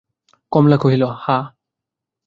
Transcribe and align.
কমলা 0.51 0.77
কহিল, 0.77 1.03
হাঁ। 1.17 1.43